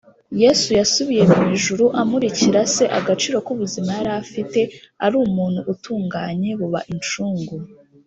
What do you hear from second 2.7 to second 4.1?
se agaciro k ubuzima